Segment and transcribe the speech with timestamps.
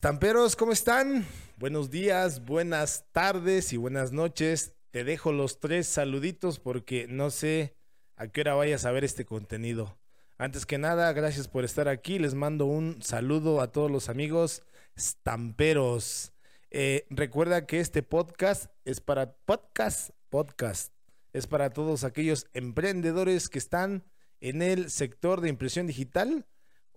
[0.00, 1.26] Tamperos, ¿cómo están?
[1.56, 4.76] Buenos días, buenas tardes y buenas noches.
[4.92, 7.74] Te dejo los tres saluditos porque no sé
[8.14, 9.98] a qué hora vayas a ver este contenido.
[10.36, 12.20] Antes que nada, gracias por estar aquí.
[12.20, 14.62] Les mando un saludo a todos los amigos
[14.96, 16.32] stamperos.
[16.70, 20.94] Eh, recuerda que este podcast es para podcast, podcast.
[21.32, 24.04] Es para todos aquellos emprendedores que están
[24.40, 26.46] en el sector de impresión digital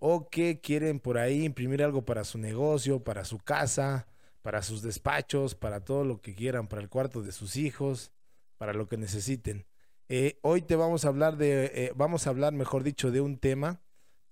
[0.04, 4.08] o que quieren por ahí imprimir algo para su negocio, para su casa,
[4.42, 8.10] para sus despachos, para todo lo que quieran, para el cuarto de sus hijos,
[8.58, 9.64] para lo que necesiten.
[10.08, 13.38] Eh, hoy te vamos a hablar de, eh, vamos a hablar, mejor dicho, de un
[13.38, 13.80] tema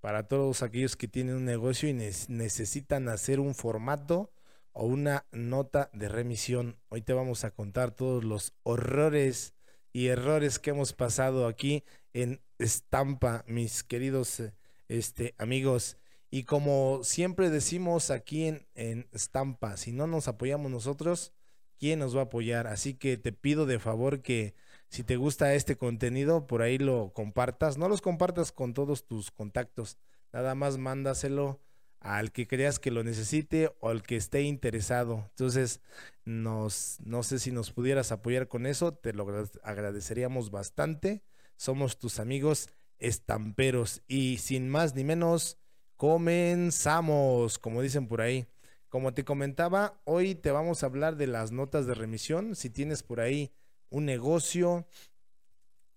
[0.01, 4.33] para todos aquellos que tienen un negocio y necesitan hacer un formato
[4.73, 6.81] o una nota de remisión.
[6.89, 9.53] Hoy te vamos a contar todos los horrores
[9.93, 14.53] y errores que hemos pasado aquí en Estampa, mis queridos eh,
[14.91, 15.97] este, amigos.
[16.29, 21.33] Y como siempre decimos aquí en, en Stampa, si no nos apoyamos nosotros,
[21.79, 22.67] ¿quién nos va a apoyar?
[22.67, 24.53] Así que te pido de favor que
[24.89, 27.77] si te gusta este contenido, por ahí lo compartas.
[27.77, 29.97] No los compartas con todos tus contactos,
[30.33, 31.61] nada más mándaselo
[32.01, 35.27] al que creas que lo necesite o al que esté interesado.
[35.29, 35.81] Entonces,
[36.25, 39.25] nos, no sé si nos pudieras apoyar con eso, te lo
[39.63, 41.23] agradeceríamos bastante.
[41.55, 42.69] Somos tus amigos
[43.01, 44.01] estamperos.
[44.07, 45.57] Y sin más ni menos,
[45.97, 48.47] comenzamos, como dicen por ahí.
[48.87, 52.55] Como te comentaba, hoy te vamos a hablar de las notas de remisión.
[52.55, 53.51] Si tienes por ahí
[53.89, 54.87] un negocio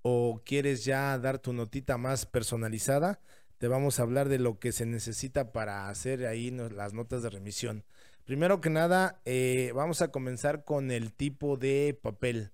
[0.03, 3.21] o quieres ya dar tu notita más personalizada,
[3.59, 7.31] te vamos a hablar de lo que se necesita para hacer ahí las notas de
[7.31, 7.85] remisión.
[8.25, 12.53] Primero que nada, eh, vamos a comenzar con el tipo de papel.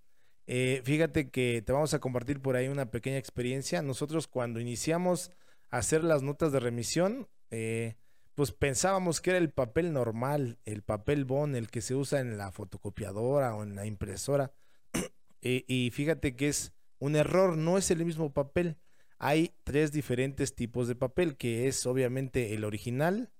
[0.52, 3.82] Eh, fíjate que te vamos a compartir por ahí una pequeña experiencia.
[3.82, 5.30] Nosotros cuando iniciamos
[5.70, 7.94] a hacer las notas de remisión, eh,
[8.34, 12.36] pues pensábamos que era el papel normal, el papel bond, el que se usa en
[12.36, 14.52] la fotocopiadora o en la impresora.
[15.42, 18.76] Eh, y fíjate que es un error, no es el mismo papel.
[19.18, 23.30] Hay tres diferentes tipos de papel, que es obviamente el original.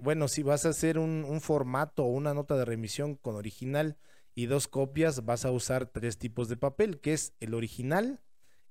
[0.00, 3.98] bueno, si vas a hacer un formato o una nota de remisión con original,
[4.34, 8.22] y dos copias vas a usar tres tipos de papel, que es el original,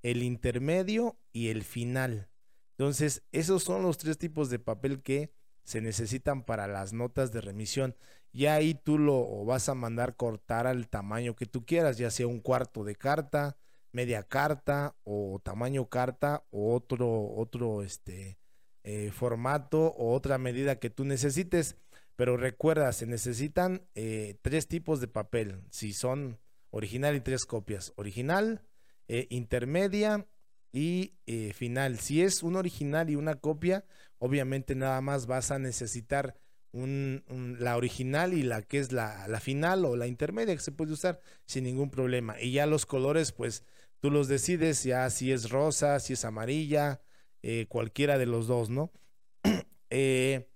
[0.02, 2.28] el intermedio y el final.
[2.72, 5.32] Entonces, esos son los tres tipos de papel que
[5.64, 7.94] se necesitan para las notas de remisión.
[8.32, 12.26] Y ahí tú lo vas a mandar cortar al tamaño que tú quieras, ya sea
[12.26, 13.56] un cuarto de carta,
[13.92, 18.38] media carta o tamaño carta o otro, otro este,
[18.82, 21.76] eh, formato o otra medida que tú necesites.
[22.20, 26.38] Pero recuerda, se necesitan eh, tres tipos de papel, si son
[26.68, 27.94] original y tres copias.
[27.96, 28.60] Original,
[29.08, 30.28] eh, intermedia
[30.70, 31.98] y eh, final.
[31.98, 33.86] Si es un original y una copia,
[34.18, 36.36] obviamente nada más vas a necesitar
[36.74, 41.22] la original y la que es la, final o la intermedia que se puede usar
[41.46, 42.38] sin ningún problema.
[42.38, 43.64] Y ya los colores, pues
[43.98, 47.00] tú los decides, ya si es rosa, si es amarilla,
[47.68, 48.92] cualquiera de los dos, ¿no?
[49.92, 50.49] Eh,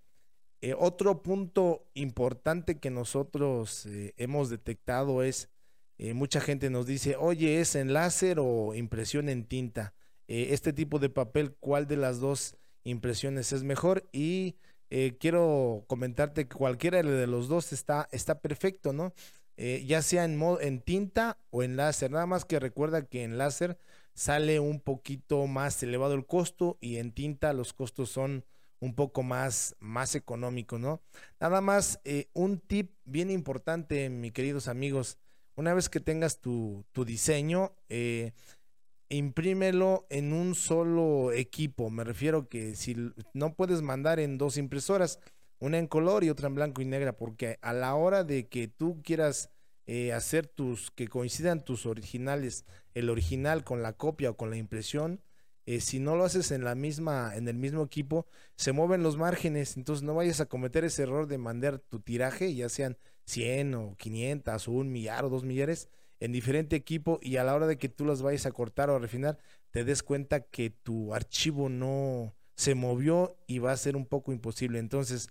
[0.73, 5.51] otro punto importante que nosotros eh, hemos detectado es,
[5.99, 9.95] eh, mucha gente nos dice, oye, ¿es en láser o impresión en tinta?
[10.27, 14.09] este tipo de papel, ¿cuál de las dos impresiones es mejor?
[14.11, 14.57] Y
[15.21, 19.13] quiero comentarte que cualquiera de los dos está, está perfecto, ¿no?
[19.59, 22.11] ya sea en, en tinta o en láser.
[22.11, 23.77] Nada más que recuerda que en láser
[24.15, 28.47] sale un poquito más elevado el costo y en tinta los costos son
[28.85, 31.01] un poco más, más económico, ¿no?
[31.41, 35.17] Nada más, eh, un tip bien importante, mis queridos amigos,
[35.57, 38.33] una vez que tengas tu, diseño, eh,
[39.09, 41.89] imprímelo en un solo equipo.
[41.89, 42.95] Me refiero que si
[43.33, 45.19] no puedes mandar en dos impresoras,
[45.61, 48.69] una en color y otra en blanco y negra, porque a la hora de que
[48.69, 49.51] tú quieras
[49.87, 54.59] eh, hacer tus, que coincidan tus originales, el original con la copia o con la
[54.59, 55.23] impresión,
[55.67, 58.27] eh, si no lo haces en la misma, en el mismo equipo,
[58.57, 62.55] se mueven los márgenes, entonces no vayas a cometer ese error de mandar tu tiraje,
[62.55, 65.89] ya sean 100 o 500 o un millar o dos millares,
[66.21, 68.97] en diferente equipo y a la hora de que tú las vayas a cortar o
[68.97, 69.39] a refinar,
[69.71, 74.33] te des cuenta que tu archivo no se movió y va a ser un poco
[74.33, 74.79] imposible.
[74.79, 75.29] Entonces,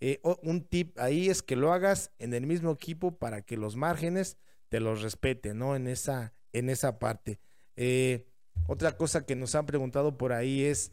[0.00, 3.76] eh, un tip ahí es que lo hagas en el mismo equipo para que los
[3.76, 4.36] márgenes
[4.68, 5.74] te los respete, ¿no?
[5.74, 7.40] En esa, en esa parte.
[7.76, 8.26] Eh,
[8.66, 10.92] otra cosa que nos han preguntado por ahí es,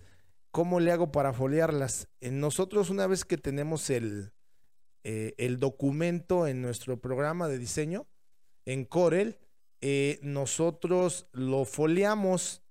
[0.52, 2.08] ¿cómo le hago para foliarlas?
[2.22, 4.32] nosotros una vez que tenemos el,
[5.04, 8.08] eh, el documento en nuestro programa de diseño,
[8.66, 9.38] en Corel,
[9.82, 12.64] eh, nosotros lo foliamos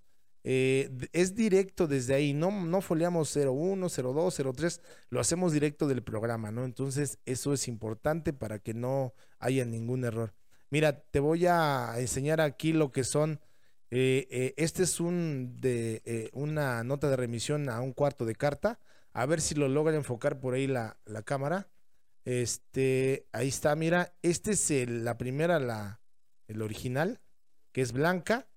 [0.45, 4.81] eh, es directo desde ahí, no, no foliamos 01, 02, 03,
[5.11, 6.65] lo hacemos directo del programa, ¿no?
[6.65, 10.35] Entonces eso es importante para que no haya ningún error.
[10.71, 13.41] Mira, te voy a enseñar aquí lo que son,
[13.95, 18.81] eh, eh, este es un de una nota de remisión a un cuarto de carta,
[19.13, 21.69] a ver si lo logra enfocar por ahí la, la cámara.
[22.25, 26.01] Este, ahí está, mira, este es la primera, la,
[26.49, 27.21] el original,
[27.73, 28.49] que es blanca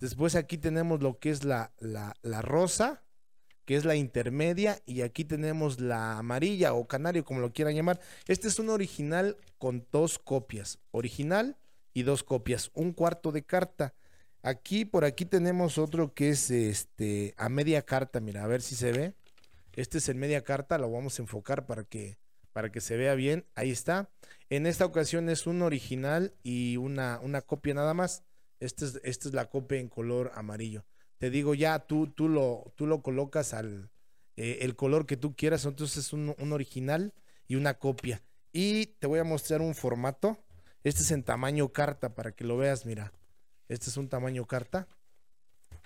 [0.00, 3.02] Después aquí tenemos lo que es la, la, rosa,
[3.64, 8.00] que es la intermedia, y aquí tenemos la amarilla o canario, como lo quieran llamar.
[8.26, 11.58] Este es un original con dos copias, original
[11.92, 13.94] y dos copias, un cuarto de carta.
[14.42, 18.76] Aquí, por aquí tenemos otro que es este a media carta, mira, a ver si
[18.76, 19.14] se ve.
[19.72, 22.18] Este es el media carta, lo vamos a enfocar para que,
[22.52, 23.46] para que se vea bien.
[23.54, 24.10] Ahí está.
[24.50, 28.24] En esta ocasión es un original y una, una copia nada más.
[28.60, 30.84] Esta es, esta es la copia en color amarillo.
[31.18, 33.90] Te digo, ya tú, tú, lo, tú lo colocas al
[34.36, 35.64] eh, el color que tú quieras.
[35.64, 37.12] Entonces es un, un original
[37.46, 38.22] y una copia.
[38.52, 40.38] Y te voy a mostrar un formato.
[40.84, 43.12] Este es en tamaño carta para que lo veas, mira.
[43.68, 44.88] Este es un tamaño carta.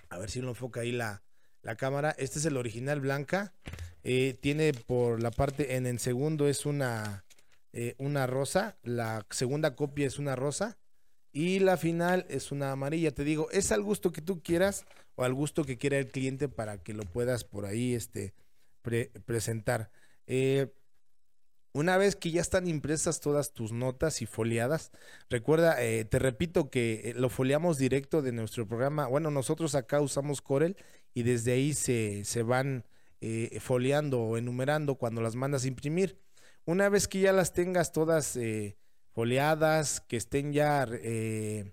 [0.08, 1.22] A ver si lo enfoca ahí la,
[1.62, 2.14] la cámara.
[2.18, 3.54] Este es el original blanca.
[4.04, 7.24] Eh, tiene por la parte en el segundo es una,
[7.72, 8.76] eh, una rosa.
[8.82, 10.78] La segunda copia es una rosa.
[11.32, 13.12] Y la final es una amarilla.
[13.12, 14.84] Te digo, es al gusto que tú quieras
[15.14, 18.34] o al gusto que quiera el cliente para que lo puedas por ahí este,
[19.24, 19.90] presentar.
[20.26, 20.72] Eh,
[21.72, 24.92] una vez que ya están impresas todas tus notas y foliadas,
[25.30, 29.06] recuerda, eh, te repito que eh, lo foliamos directo de nuestro programa.
[29.06, 30.76] Bueno, nosotros acá usamos Corel
[31.14, 32.84] y desde ahí se, se van
[33.60, 36.18] foliando o enumerando cuando las mandas a imprimir.
[36.64, 38.36] Una vez que ya las tengas todas
[39.12, 41.72] foliadas, que estén ya eh,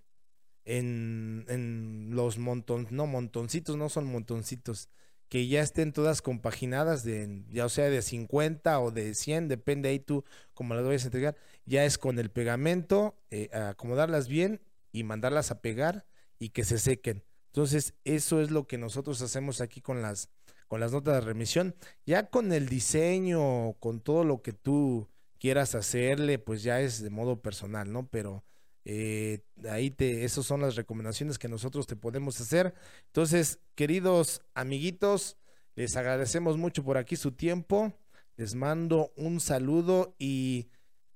[0.65, 4.89] en, los montones, no montoncitos, no son montoncitos,
[5.29, 9.99] que ya estén todas compaginadas, de, ya sea de 50 o de 100, depende ahí
[9.99, 14.59] tú como las vayas a entregar, ya es con el pegamento, eh, acomodarlas bien
[14.91, 16.05] y mandarlas a pegar
[16.39, 17.23] y que se sequen.
[17.47, 20.29] Entonces, eso es lo que nosotros hacemos aquí con las,
[20.67, 21.75] con las notas de remisión.
[22.05, 25.09] Ya con el diseño, con todo lo que tú
[25.39, 28.07] quieras hacerle, pues ya es de modo personal, ¿no?
[28.07, 28.43] Pero
[28.85, 32.73] eh, ahí te, esas son las recomendaciones que nosotros te podemos hacer.
[33.07, 35.37] Entonces, queridos amiguitos,
[35.75, 37.93] les agradecemos mucho por aquí su tiempo.
[38.35, 40.69] Les mando un saludo y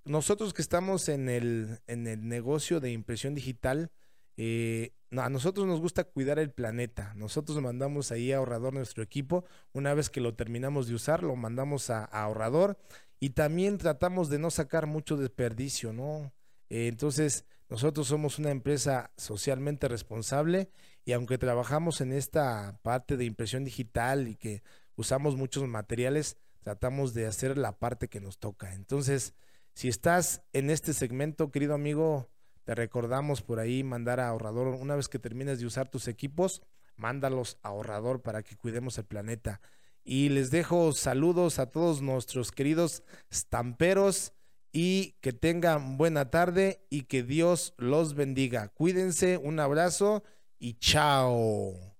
[0.06, 3.92] nosotros que estamos en el, en el negocio de impresión digital,
[4.36, 7.14] eh, a nosotros nos gusta cuidar el planeta.
[7.16, 9.46] Nosotros mandamos ahí a Ahorrador nuestro equipo.
[9.72, 12.78] Una vez que lo terminamos de usar, lo mandamos a Ahorrador
[13.20, 16.34] y también tratamos de no sacar mucho desperdicio, ¿no?
[16.74, 20.72] Eh, entonces, nosotros somos una empresa socialmente responsable
[21.06, 24.64] y aunque trabajamos en esta parte de impresión digital y que
[24.96, 28.74] usamos muchos materiales, tratamos de hacer la parte que nos toca.
[28.74, 29.36] Entonces,
[29.76, 32.32] si estás en este segmento, querido amigo,
[32.64, 36.64] te recordamos por ahí mandar a ahorrador, una vez que termines de usar tus equipos,
[36.96, 39.62] mándalos a ahorrador para que cuidemos el planeta.
[40.04, 44.34] Y les dejo saludos a todos nuestros queridos stamperos
[44.74, 48.70] y que tengan buena tarde y que Dios los bendiga.
[48.70, 50.24] Cuídense, un abrazo
[50.60, 51.93] y chao.